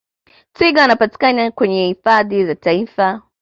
twiga 0.53 0.81
Wanapatikana 0.81 1.51
kwenye 1.51 1.85
hifadhi 1.87 2.45
za 2.45 2.55
taifa 2.55 3.21